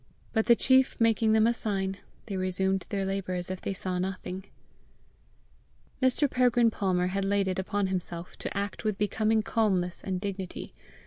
But 0.33 0.47
the 0.47 0.55
chief 0.55 0.99
making 0.99 1.33
them 1.33 1.45
a 1.45 1.53
sign, 1.53 1.97
they 2.25 2.35
resumed 2.35 2.87
their 2.89 3.05
labour 3.05 3.35
as 3.35 3.51
if 3.51 3.61
they 3.61 3.71
saw 3.71 3.99
nothing. 3.99 4.45
Mr. 6.01 6.27
Peregrine 6.27 6.71
Palmer 6.71 7.09
had 7.13 7.23
laid 7.23 7.47
it 7.47 7.59
upon 7.59 7.85
himself 7.85 8.35
to 8.37 8.57
act 8.57 8.83
with 8.83 8.97
becoming 8.97 9.43
calmness 9.43 10.03
and 10.03 10.19
dignity. 10.19 10.73